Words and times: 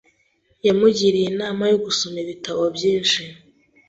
Yamugiriye 0.67 1.27
inama 1.33 1.63
yo 1.71 1.77
gusoma 1.85 2.17
ibitabo 2.25 2.63
byinshi. 2.75 3.21